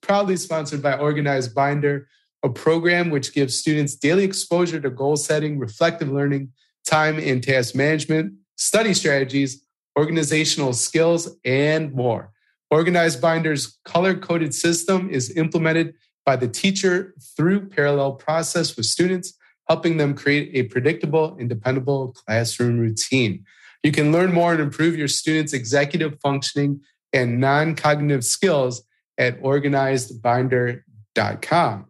[0.00, 2.08] proudly sponsored by Organized Binder,
[2.42, 6.52] a program which gives students daily exposure to goal setting, reflective learning,
[6.84, 9.62] time and task management, study strategies,
[9.98, 12.30] organizational skills, and more.
[12.70, 19.36] Organized Binder's color coded system is implemented by the teacher through parallel process with students,
[19.68, 23.44] helping them create a predictable and dependable classroom routine.
[23.82, 26.80] You can learn more and improve your students' executive functioning
[27.12, 28.84] and non cognitive skills
[29.16, 31.86] at organizedbinder.com.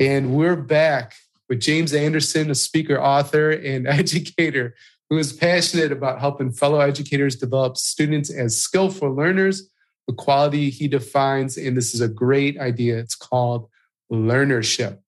[0.00, 1.14] And we're back
[1.48, 4.74] with James Anderson, a speaker, author, and educator
[5.10, 9.68] who is passionate about helping fellow educators develop students as skillful learners,
[10.06, 11.58] the quality he defines.
[11.58, 12.98] And this is a great idea.
[12.98, 13.68] It's called
[14.10, 14.98] learnership.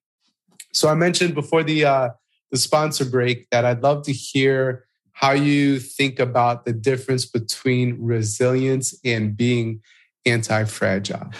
[0.73, 2.09] So I mentioned before the uh,
[2.51, 7.97] the sponsor break that I'd love to hear how you think about the difference between
[8.01, 9.83] resilience and being
[10.27, 11.31] anti-fragile.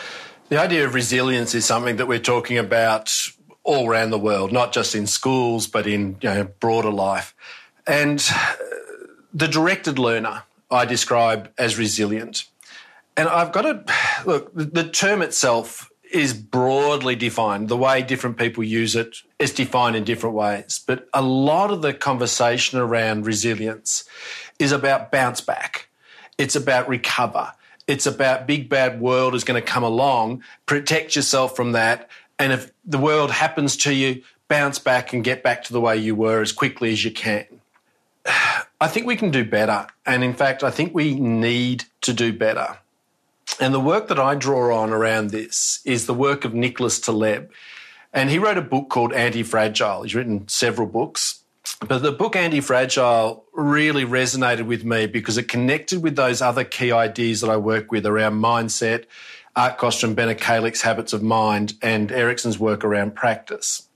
[0.49, 3.13] The idea of resilience is something that we're talking about
[3.65, 7.35] all around the world, not just in schools, but in you know, broader life.
[7.87, 8.55] And uh,
[9.33, 12.47] the directed learner I describe as resilient.
[13.17, 13.85] And I've got to
[14.25, 17.69] look, the term itself is broadly defined.
[17.69, 20.83] The way different people use it is defined in different ways.
[20.87, 24.05] But a lot of the conversation around resilience
[24.59, 25.89] is about bounce back,
[26.39, 27.53] it's about recover.
[27.89, 32.09] It's about big bad world is going to come along, protect yourself from that.
[32.39, 35.97] And if the world happens to you, bounce back and get back to the way
[35.97, 37.45] you were as quickly as you can.
[38.27, 39.87] I think we can do better.
[40.07, 42.79] And in fact, I think we need to do better.
[43.61, 47.51] And the work that I draw on around this is the work of Nicholas Taleb.
[48.13, 50.03] And he wrote a book called Anti Fragile.
[50.03, 51.43] He's written several books.
[51.87, 56.65] But the book Anti Fragile really resonated with me because it connected with those other
[56.65, 59.05] key ideas that I work with around mindset,
[59.55, 63.89] Art Costa, Bena Kallick's habits of mind, and Ericsson's work around practice.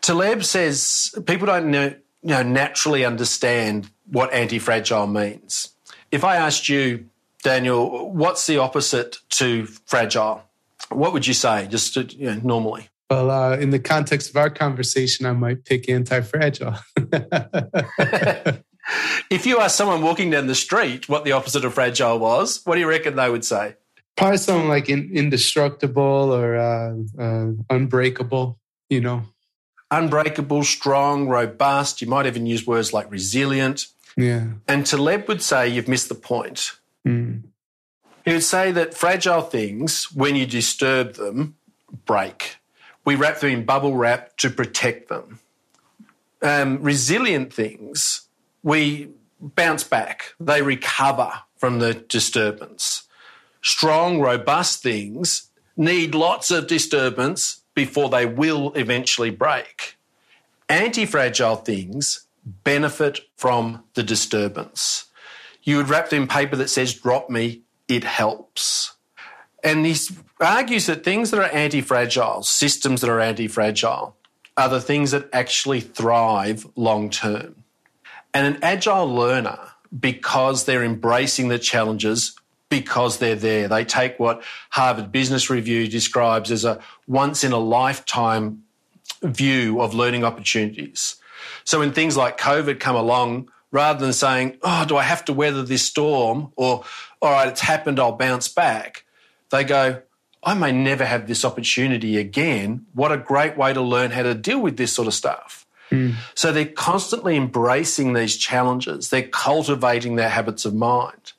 [0.00, 5.70] Taleb says people don't know you know, naturally understand what anti-fragile means.
[6.10, 7.06] If I asked you,
[7.42, 10.42] Daniel, what's the opposite to fragile?
[10.90, 12.88] What would you say, just to, you know, normally?
[13.08, 16.76] Well, uh, in the context of our conversation, I might pick anti-fragile.
[19.30, 22.74] if you ask someone walking down the street what the opposite of fragile was, what
[22.74, 23.74] do you reckon they would say?
[24.16, 28.58] Probably something like in, indestructible or uh, uh, unbreakable.
[28.90, 29.22] You know,
[29.90, 32.00] unbreakable, strong, robust.
[32.00, 33.86] You might even use words like resilient.
[34.16, 34.46] Yeah.
[34.68, 36.72] And Taleb would say you've missed the point.
[37.06, 37.42] Mm.
[38.24, 41.56] He would say that fragile things, when you disturb them,
[42.04, 42.56] break.
[43.04, 45.40] We wrap them in bubble wrap to protect them.
[46.42, 48.22] Um, resilient things,
[48.62, 53.04] we bounce back, they recover from the disturbance.
[53.62, 59.96] Strong, robust things need lots of disturbance before they will eventually break.
[60.68, 65.06] Anti fragile things benefit from the disturbance.
[65.62, 68.96] You would wrap them in paper that says, drop me, it helps.
[69.64, 69.96] And he
[70.40, 74.14] argues that things that are anti fragile, systems that are anti fragile,
[74.58, 77.64] are the things that actually thrive long term.
[78.34, 79.58] And an agile learner,
[79.98, 82.36] because they're embracing the challenges,
[82.70, 87.58] because they're there, they take what Harvard Business Review describes as a once in a
[87.58, 88.62] lifetime
[89.22, 91.16] view of learning opportunities.
[91.64, 95.32] So when things like COVID come along, rather than saying, oh, do I have to
[95.32, 96.52] weather this storm?
[96.56, 96.84] Or,
[97.20, 99.04] all right, it's happened, I'll bounce back.
[99.50, 100.02] They go,
[100.42, 102.86] I may never have this opportunity again.
[102.94, 105.66] What a great way to learn how to deal with this sort of stuff.
[105.90, 106.14] Mm.
[106.34, 109.10] So they're constantly embracing these challenges.
[109.10, 111.32] They're cultivating their habits of mind.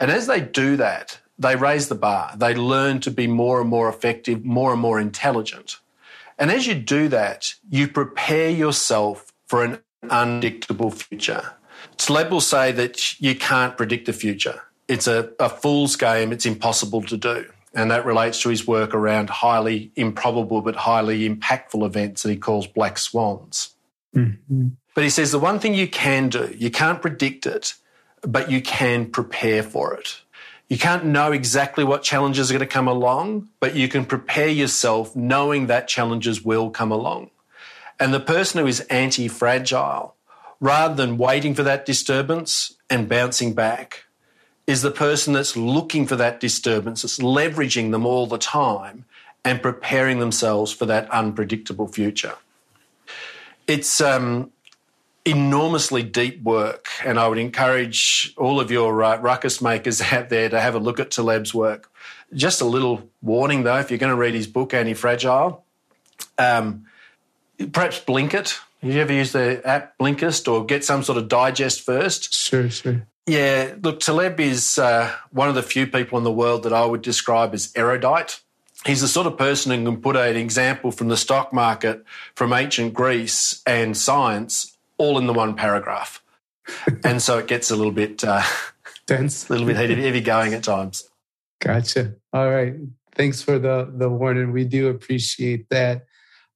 [0.00, 2.32] And as they do that, they raise the bar.
[2.36, 5.76] They learn to be more and more effective, more and more intelligent.
[6.38, 11.54] And as you do that, you prepare yourself for an unpredictable future.
[11.98, 14.62] Taleb will say that you can't predict the future.
[14.88, 16.32] It's a, a fool's game.
[16.32, 17.46] It's impossible to do.
[17.74, 22.36] And that relates to his work around highly improbable but highly impactful events that he
[22.36, 23.74] calls black swans.
[24.16, 24.68] Mm-hmm.
[24.94, 27.74] But he says the one thing you can do, you can't predict it,
[28.22, 30.20] but you can prepare for it.
[30.68, 34.48] You can't know exactly what challenges are going to come along, but you can prepare
[34.48, 37.30] yourself knowing that challenges will come along.
[37.98, 40.14] And the person who is anti fragile,
[40.60, 44.04] rather than waiting for that disturbance and bouncing back,
[44.66, 49.04] is the person that's looking for that disturbance, that's leveraging them all the time
[49.44, 52.34] and preparing themselves for that unpredictable future.
[53.66, 54.52] It's um,
[55.24, 60.48] enormously deep work, and I would encourage all of your uh, ruckus makers out there
[60.48, 61.90] to have a look at Taleb's work.
[62.32, 65.64] Just a little warning though, if you're going to read his book, Anti Fragile,
[66.38, 66.86] um,
[67.72, 68.60] perhaps Blinkist.
[68.82, 72.32] Have you ever used the app Blinkist or get some sort of digest first?
[72.32, 73.06] Sure, sure.
[73.26, 76.86] Yeah, look, Taleb is uh, one of the few people in the world that I
[76.86, 78.40] would describe as erudite.
[78.86, 82.02] He's the sort of person who can put an example from the stock market,
[82.34, 86.22] from ancient Greece and science all in the one paragraph.
[87.04, 88.42] and so it gets a little bit uh,
[89.06, 91.08] dense, a little bit heavy, heavy going at times.
[91.60, 92.14] Gotcha.
[92.32, 92.74] All right.
[93.14, 94.52] Thanks for the the warning.
[94.52, 96.06] We do appreciate that.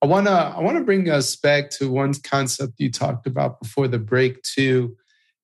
[0.02, 3.98] I wanna I wanna bring us back to one concept you talked about before the
[3.98, 4.96] break too,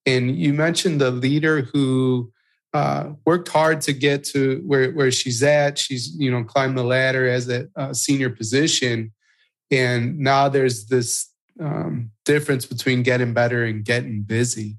[0.07, 2.33] and you mentioned the leader who
[2.73, 5.79] uh, worked hard to get to where where she's at.
[5.79, 9.13] She's you know climbed the ladder as a, a senior position,
[9.71, 11.30] and now there's this
[11.61, 14.79] um, difference between getting better and getting busy.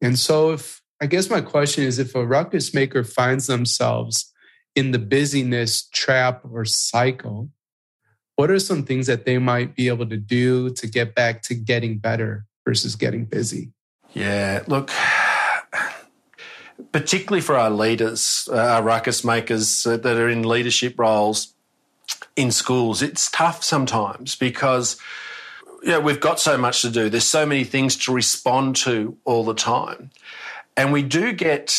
[0.00, 4.32] And so, if I guess my question is if a ruckus maker finds themselves
[4.74, 7.50] in the busyness trap or cycle,
[8.36, 11.54] what are some things that they might be able to do to get back to
[11.54, 13.72] getting better versus getting busy?
[14.14, 14.90] Yeah, look,
[16.92, 21.54] particularly for our leaders, uh, our ruckus makers that are in leadership roles
[22.36, 24.96] in schools, it's tough sometimes because
[25.82, 27.08] yeah, we've got so much to do.
[27.08, 30.10] There's so many things to respond to all the time.
[30.76, 31.74] And we do get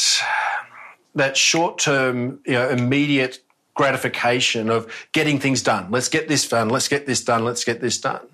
[1.15, 3.39] that short term, you know, immediate
[3.73, 5.89] gratification of getting things done.
[5.89, 6.69] Let's get this done.
[6.69, 7.45] Let's get this done.
[7.45, 8.27] Let's get this done.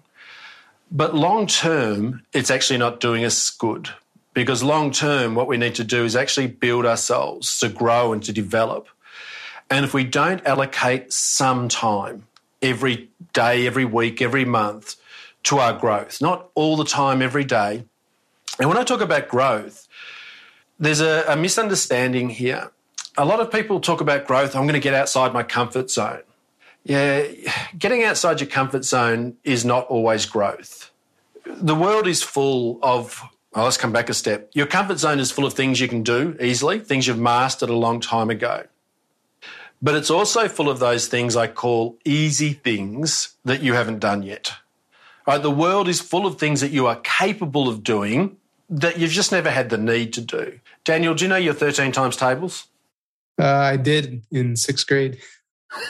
[0.91, 3.89] But long term, it's actually not doing us good
[4.33, 8.23] because long term, what we need to do is actually build ourselves to grow and
[8.23, 8.87] to develop.
[9.69, 12.27] And if we don't allocate some time
[12.61, 14.95] every day, every week, every month
[15.45, 17.85] to our growth, not all the time, every day.
[18.59, 19.87] And when I talk about growth,
[20.79, 22.71] there's a, a misunderstanding here.
[23.17, 26.23] A lot of people talk about growth, I'm going to get outside my comfort zone.
[26.83, 27.25] Yeah,
[27.77, 30.91] getting outside your comfort zone is not always growth.
[31.45, 33.21] The world is full of,
[33.55, 34.49] well, let's come back a step.
[34.53, 37.75] Your comfort zone is full of things you can do easily, things you've mastered a
[37.75, 38.65] long time ago.
[39.81, 44.23] But it's also full of those things I call easy things that you haven't done
[44.23, 44.51] yet.
[45.27, 45.41] Right?
[45.41, 48.37] The world is full of things that you are capable of doing
[48.69, 50.59] that you've just never had the need to do.
[50.83, 52.67] Daniel, do you know your 13 times tables?
[53.39, 55.19] Uh, I did in sixth grade.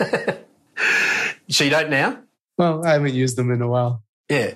[1.50, 2.20] so you don't now?
[2.58, 4.04] Well, I haven't used them in a while.
[4.30, 4.54] Yeah.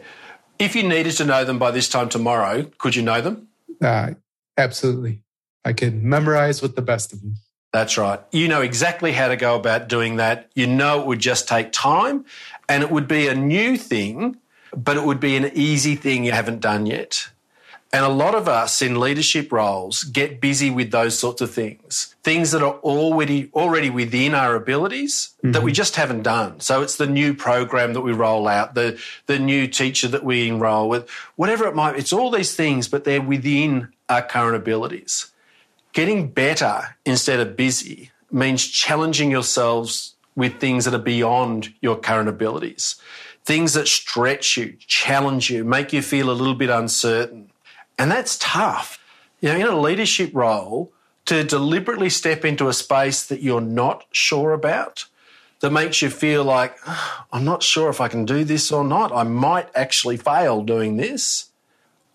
[0.58, 3.48] If you needed to know them by this time tomorrow, could you know them?
[3.82, 4.12] Uh,
[4.58, 5.22] absolutely.
[5.64, 7.36] I could memorize with the best of them.
[7.72, 8.20] That's right.
[8.32, 10.50] You know exactly how to go about doing that.
[10.56, 12.26] You know it would just take time
[12.68, 14.39] and it would be a new thing
[14.76, 17.30] but it would be an easy thing you haven't done yet.
[17.92, 22.16] And a lot of us in leadership roles get busy with those sorts of things,
[22.22, 25.54] things that are already already within our abilities mm-hmm.
[25.54, 25.76] that we mm-hmm.
[25.76, 26.60] just haven't done.
[26.60, 30.48] So it's the new program that we roll out, the the new teacher that we
[30.48, 31.94] enroll with, whatever it might.
[31.94, 32.00] be.
[32.00, 35.32] It's all these things, but they're within our current abilities.
[35.92, 42.30] Getting better instead of busy means challenging yourselves with things that are beyond your current
[42.30, 42.96] abilities,
[43.46, 47.52] things that stretch you, challenge you, make you feel a little bit uncertain
[48.00, 48.98] and that's tough.
[49.42, 50.92] You know, in a leadership role,
[51.26, 55.06] to deliberately step into a space that you're not sure about,
[55.60, 58.86] that makes you feel like, oh, I'm not sure if I can do this or
[58.86, 59.12] not.
[59.12, 61.52] I might actually fail doing this.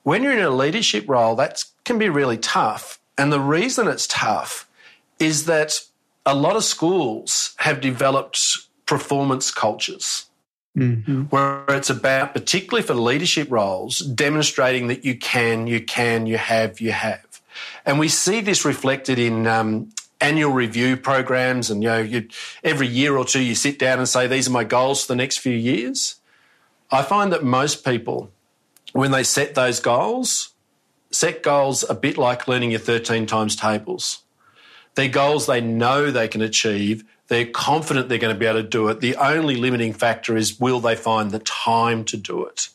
[0.03, 2.99] When you're in a leadership role, that can be really tough.
[3.19, 4.67] And the reason it's tough
[5.19, 5.75] is that
[6.25, 8.41] a lot of schools have developed
[8.87, 10.27] performance cultures
[10.77, 11.23] mm-hmm.
[11.25, 16.81] where it's about, particularly for leadership roles, demonstrating that you can, you can, you have,
[16.81, 17.25] you have.
[17.87, 21.71] And we see this reflected in um, annual review programs.
[21.71, 22.29] And, you know, you,
[22.63, 25.17] every year or two, you sit down and say, these are my goals for the
[25.17, 26.17] next few years.
[26.91, 28.31] I find that most people,
[28.93, 30.51] when they set those goals,
[31.11, 34.21] set goals a bit like learning your 13 times tables.
[34.95, 38.69] They're goals they know they can achieve they're confident they're going to be able to
[38.69, 39.01] do it.
[39.01, 42.69] The only limiting factor is will they find the time to do it?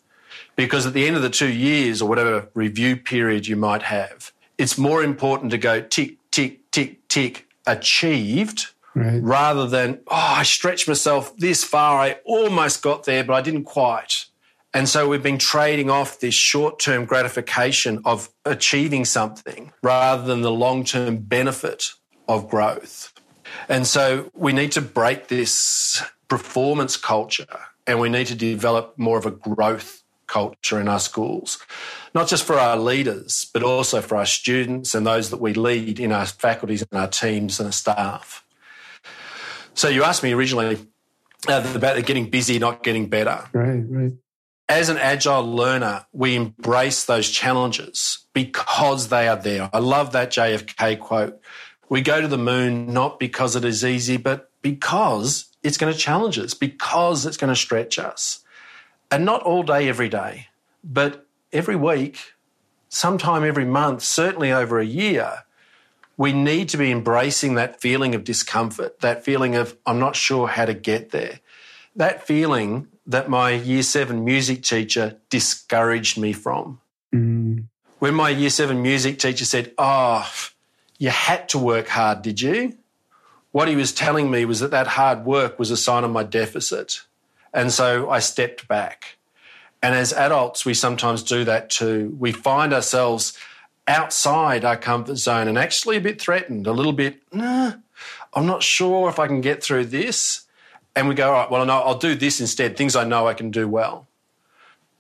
[0.56, 4.32] Because at the end of the two years or whatever review period you might have,
[4.58, 9.22] it's more important to go tick, tick, tick, tick, achieved right.
[9.24, 12.00] rather than, oh, I stretched myself this far.
[12.00, 14.26] I almost got there, but I didn't quite.
[14.74, 20.42] And so we've been trading off this short term gratification of achieving something rather than
[20.42, 21.92] the long term benefit
[22.28, 23.14] of growth.
[23.68, 29.18] And so we need to break this performance culture and we need to develop more
[29.18, 31.58] of a growth culture in our schools,
[32.14, 36.00] not just for our leaders, but also for our students and those that we lead
[36.00, 38.46] in our faculties and our teams and our staff.
[39.74, 40.78] So you asked me originally
[41.48, 43.44] uh, about getting busy, not getting better.
[43.54, 44.12] Right, right.
[44.68, 49.70] As an agile learner, we embrace those challenges because they are there.
[49.74, 51.42] I love that JFK quote
[51.90, 55.98] we go to the moon not because it is easy, but because it's going to
[55.98, 58.40] challenge us, because it's going to stretch us.
[59.12, 60.48] And not all day, every day,
[60.84, 62.34] but every week,
[62.90, 65.44] sometime every month, certainly over a year,
[66.16, 70.48] we need to be embracing that feeling of discomfort, that feeling of, I'm not sure
[70.48, 71.40] how to get there.
[71.96, 76.80] That feeling that my year seven music teacher discouraged me from.
[77.14, 77.64] Mm.
[77.98, 80.30] When my year seven music teacher said, Oh,
[81.00, 82.78] you had to work hard, did you?
[83.52, 86.24] What he was telling me was that that hard work was a sign of my
[86.24, 87.02] deficit.
[87.52, 89.18] And so I stepped back.
[89.82, 92.16] And as adults, we sometimes do that too.
[92.20, 93.36] We find ourselves
[93.88, 97.74] outside our comfort zone and actually a bit threatened, a little bit, nah,
[98.34, 100.46] I'm not sure if I can get through this.
[100.96, 103.52] And we go, all right, well, I'll do this instead, things I know I can
[103.52, 104.08] do well.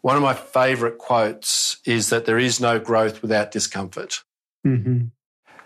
[0.01, 4.23] One of my favourite quotes is that there is no growth without discomfort.
[4.65, 5.07] Mm-hmm.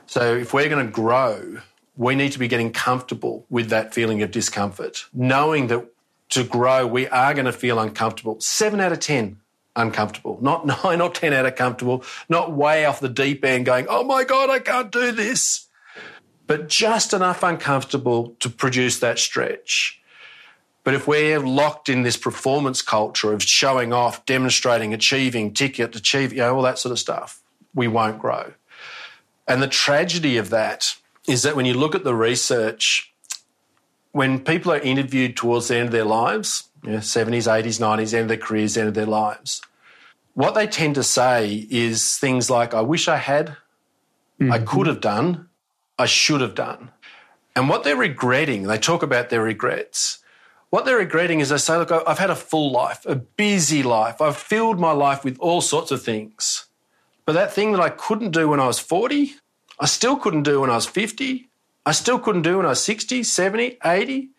[0.07, 1.59] So if we're going to grow,
[1.95, 5.85] we need to be getting comfortable with that feeling of discomfort, knowing that
[6.29, 8.39] to grow, we are going to feel uncomfortable.
[8.39, 9.39] Seven out of 10
[9.75, 13.85] uncomfortable, not nine or 10 out of comfortable, not way off the deep end going,
[13.89, 15.67] oh my God, I can't do this.
[16.45, 20.01] But just enough uncomfortable to produce that stretch.
[20.83, 26.33] But if we're locked in this performance culture of showing off, demonstrating, achieving, ticket, achieve,
[26.33, 27.41] you know, all that sort of stuff,
[27.73, 28.53] we won't grow.
[29.47, 30.95] And the tragedy of that
[31.27, 33.13] is that when you look at the research,
[34.11, 38.13] when people are interviewed towards the end of their lives, you know, 70s, 80s, 90s,
[38.13, 39.61] end of their careers, end of their lives,
[40.33, 43.49] what they tend to say is things like, I wish I had,
[44.39, 44.51] mm-hmm.
[44.51, 45.49] I could have done,
[45.97, 46.91] I should have done.
[47.55, 50.19] And what they're regretting, they talk about their regrets.
[50.71, 54.21] What they're regretting is they say, Look, I've had a full life, a busy life.
[54.21, 56.65] I've filled my life with all sorts of things.
[57.25, 59.33] But that thing that I couldn't do when I was 40,
[59.79, 61.49] I still couldn't do when I was 50.
[61.85, 64.29] I still couldn't do when I was 60, 70, 80.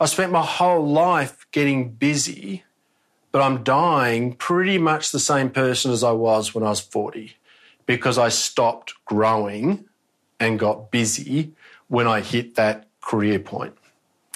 [0.00, 2.64] I spent my whole life getting busy,
[3.30, 7.36] but I'm dying pretty much the same person as I was when I was 40
[7.86, 9.84] because I stopped growing
[10.40, 11.52] and got busy
[11.88, 13.74] when I hit that career point.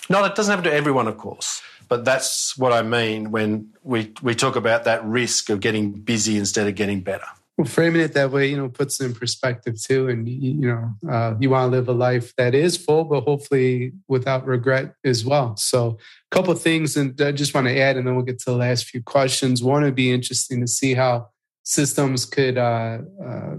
[0.08, 1.62] No, that doesn't happen to everyone, of course.
[1.88, 6.36] But that's what I mean when we, we talk about that risk of getting busy
[6.36, 7.26] instead of getting better.
[7.56, 10.08] Well, framing it that way, you know, puts in perspective too.
[10.08, 13.92] And, you know, uh, you want to live a life that is full, but hopefully
[14.08, 15.56] without regret as well.
[15.56, 15.98] So,
[16.30, 18.56] a couple things, and I just want to add, and then we'll get to the
[18.56, 19.62] last few questions.
[19.62, 21.30] One would be interesting to see how
[21.62, 23.54] systems could uh, uh,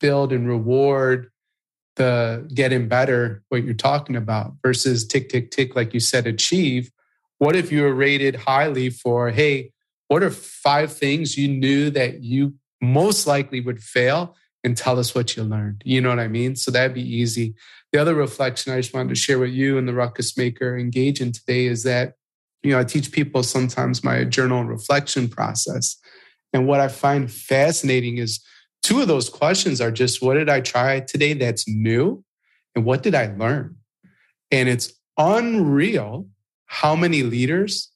[0.00, 1.30] build and reward
[1.96, 6.90] the getting better, what you're talking about, versus tick, tick, tick, like you said, achieve.
[7.36, 9.72] What if you were rated highly for, hey,
[10.08, 15.14] what are five things you knew that you most likely would fail and tell us
[15.14, 15.82] what you learned?
[15.84, 16.56] You know what I mean?
[16.56, 17.54] So that'd be easy.
[17.92, 21.20] The other reflection I just wanted to share with you and the Ruckus Maker engage
[21.20, 22.14] in today is that,
[22.62, 25.96] you know, I teach people sometimes my journal reflection process.
[26.52, 28.44] And what I find fascinating is
[28.82, 32.24] two of those questions are just what did I try today that's new?
[32.74, 33.76] And what did I learn?
[34.50, 36.28] And it's unreal
[36.66, 37.90] how many leaders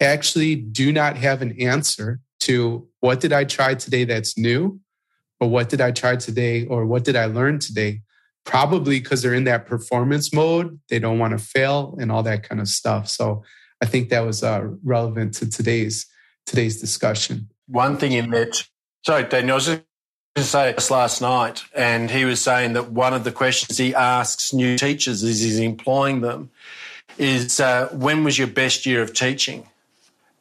[0.00, 2.20] actually do not have an answer
[2.50, 4.80] to what did I try today that's new?
[5.38, 6.66] Or what did I try today?
[6.66, 8.02] Or what did I learn today?
[8.44, 10.80] Probably because they're in that performance mode.
[10.88, 13.08] They don't want to fail and all that kind of stuff.
[13.08, 13.44] So
[13.80, 16.06] I think that was uh, relevant to today's
[16.44, 17.48] today's discussion.
[17.68, 18.66] One thing in that,
[19.06, 19.82] sorry, Daniel, I was just
[20.34, 23.94] to say this last night, and he was saying that one of the questions he
[23.94, 26.50] asks new teachers as he's employing them
[27.18, 29.68] is uh, when was your best year of teaching?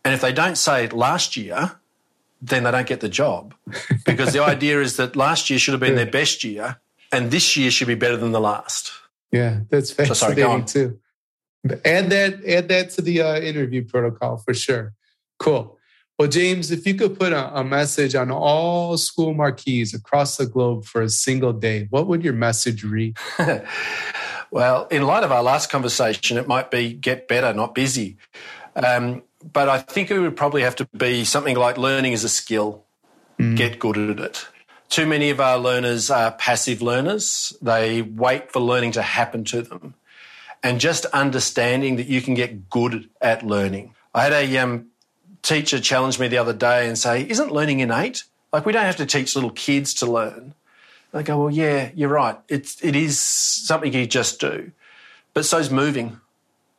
[0.03, 1.78] And if they don't say last year,
[2.41, 3.53] then they don't get the job
[4.05, 6.79] because the idea is that last year should have been their best year
[7.11, 8.91] and this year should be better than the last.
[9.31, 10.99] Yeah, that's fascinating so sorry, too.
[11.85, 14.93] Add that, add that to the uh, interview protocol for sure.
[15.37, 15.77] Cool.
[16.17, 20.45] Well, James, if you could put a, a, message on all school marquees across the
[20.45, 23.17] globe for a single day, what would your message read?
[24.51, 28.17] well, in light of our last conversation, it might be get better, not busy.
[28.75, 32.29] Um, but I think it would probably have to be something like learning is a
[32.29, 32.83] skill,
[33.39, 33.55] mm.
[33.55, 34.47] get good at it.
[34.89, 37.53] Too many of our learners are passive learners.
[37.61, 39.93] They wait for learning to happen to them.
[40.63, 43.93] And just understanding that you can get good at learning.
[44.13, 44.87] I had a um,
[45.41, 48.23] teacher challenge me the other day and say, Isn't learning innate?
[48.51, 50.53] Like, we don't have to teach little kids to learn.
[51.13, 52.37] I go, Well, yeah, you're right.
[52.49, 54.71] It's, it is something you just do.
[55.33, 56.19] But so's moving.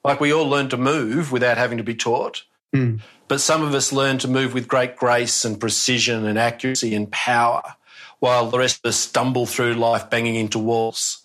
[0.04, 2.42] Like, we all learn to move without having to be taught.
[2.74, 3.00] Mm.
[3.28, 7.10] But some of us learn to move with great grace and precision and accuracy and
[7.10, 7.62] power,
[8.18, 11.24] while the rest of us stumble through life banging into walls.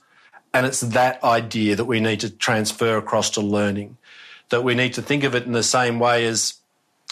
[0.54, 3.98] And it's that idea that we need to transfer across to learning,
[4.50, 6.56] that we need to think of it in the same way as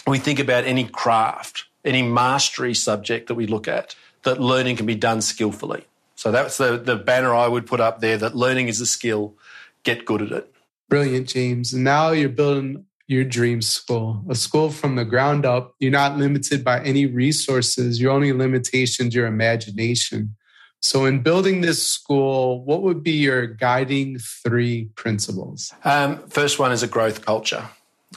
[0.06, 4.86] we think about any craft, any mastery subject that we look at, that learning can
[4.86, 5.84] be done skillfully.
[6.16, 9.34] So that's the, the banner I would put up there that learning is a skill,
[9.82, 10.54] get good at it.
[10.88, 11.74] Brilliant, James.
[11.74, 15.74] And now you're building your dream school, a school from the ground up.
[15.78, 18.00] You're not limited by any resources.
[18.00, 20.36] Your only limitations, your imagination.
[20.80, 25.72] So, in building this school, what would be your guiding three principles?
[25.84, 27.68] Um, first one is a growth culture.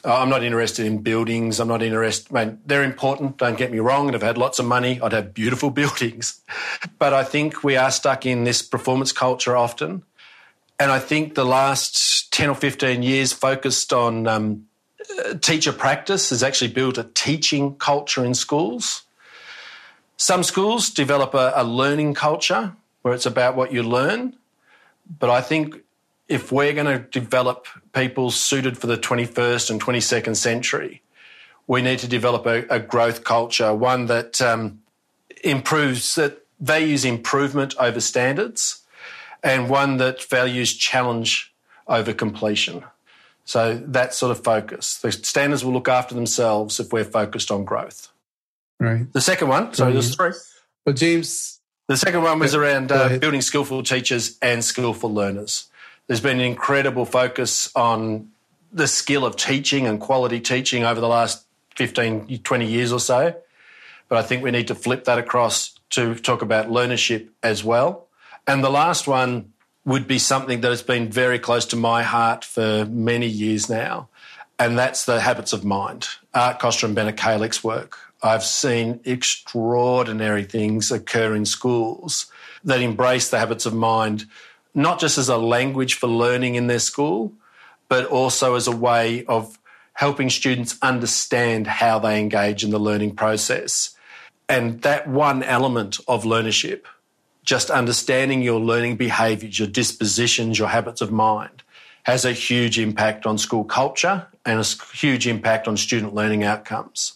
[0.03, 1.59] Uh, I'm not interested in buildings.
[1.59, 2.35] I'm not interested.
[2.35, 3.37] I mean, they're important.
[3.37, 4.07] Don't get me wrong.
[4.07, 6.41] And if I had lots of money, I'd have beautiful buildings.
[6.99, 10.03] But I think we are stuck in this performance culture often.
[10.79, 14.65] And I think the last 10 or 15 years focused on um,
[15.41, 19.03] teacher practice has actually built a teaching culture in schools.
[20.17, 24.35] Some schools develop a, a learning culture where it's about what you learn.
[25.19, 25.83] But I think
[26.27, 31.01] if we're going to develop people suited for the 21st and 22nd century,
[31.67, 34.81] we need to develop a, a growth culture, one that um,
[35.43, 38.83] improves, that values improvement over standards,
[39.43, 41.53] and one that values challenge
[41.87, 42.83] over completion.
[43.47, 44.97] So that sort of focus.
[44.97, 48.09] The standards will look after themselves if we're focused on growth.
[48.77, 49.11] Right.
[49.13, 50.33] The second one, sorry, there's three.
[50.85, 51.61] Well, James.
[51.87, 55.69] The second one was around uh, building skillful teachers and skillful learners.
[56.07, 58.31] There's been an incredible focus on
[58.73, 61.45] the skill of teaching and quality teaching over the last
[61.77, 63.33] 15, 20 years or so.
[64.09, 68.07] But I think we need to flip that across to talk about learnership as well.
[68.45, 69.53] And the last one
[69.87, 74.09] would be something that has been very close to my heart for many years now,
[74.59, 76.09] and that's the habits of mind.
[76.33, 77.97] Art Costa and Bena Kallick's work.
[78.21, 82.25] I've seen extraordinary things occur in schools
[82.65, 84.25] that embrace the habits of mind
[84.75, 87.31] not just as a language for learning in their school,
[87.87, 89.57] but also as a way of
[89.93, 93.95] helping students understand how they engage in the learning process.
[94.49, 96.83] And that one element of learnership,
[97.47, 101.63] just understanding your learning behaviours, your dispositions, your habits of mind,
[102.03, 107.13] has a huge impact on school culture and a huge impact on student learning outcomes.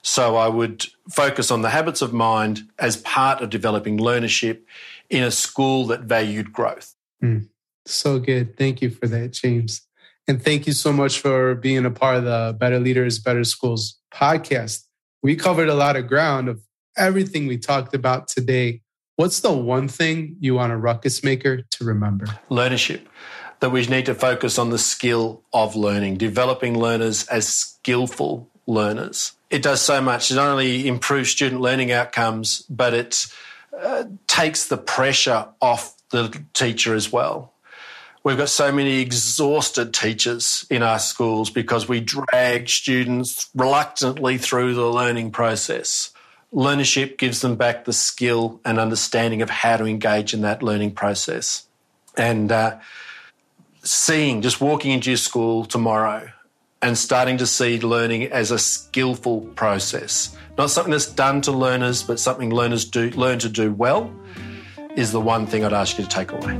[0.00, 4.62] So I would focus on the habits of mind as part of developing learnership
[5.10, 6.94] in a school that valued growth.
[7.22, 7.48] Mm,
[7.84, 8.56] so good.
[8.56, 9.82] Thank you for that, James.
[10.26, 13.98] And thank you so much for being a part of the Better Leaders, Better Schools
[14.10, 14.84] podcast.
[15.22, 16.62] We covered a lot of ground of
[16.96, 18.80] everything we talked about today,
[19.16, 22.26] what's the one thing you want a ruckus maker to remember?
[22.50, 23.02] Learnership.
[23.60, 29.32] That we need to focus on the skill of learning, developing learners as skillful learners.
[29.48, 30.30] It does so much.
[30.30, 33.26] It not only improves student learning outcomes, but it
[33.76, 37.54] uh, takes the pressure off the teacher as well.
[38.24, 44.74] We've got so many exhausted teachers in our schools because we drag students reluctantly through
[44.74, 46.10] the learning process.
[46.56, 50.92] Learnership gives them back the skill and understanding of how to engage in that learning
[50.92, 51.68] process.
[52.16, 52.78] And uh,
[53.82, 56.30] seeing, just walking into your school tomorrow
[56.80, 62.02] and starting to see learning as a skillful process, not something that's done to learners,
[62.02, 64.10] but something learners do learn to do well,
[64.96, 66.58] is the one thing I'd ask you to take away.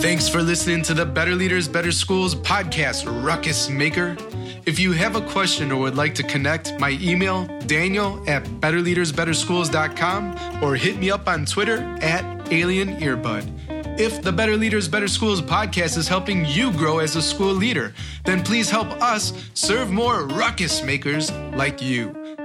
[0.00, 4.16] Thanks for listening to the Better Leaders, Better Schools podcast, Ruckus Maker.
[4.64, 10.62] If you have a question or would like to connect, my email, daniel at betterleadersbetterschools.com
[10.62, 13.98] or hit me up on Twitter at Alien Earbud.
[13.98, 17.92] If the Better Leaders, Better Schools podcast is helping you grow as a school leader,
[18.24, 22.14] then please help us serve more ruckus makers like you.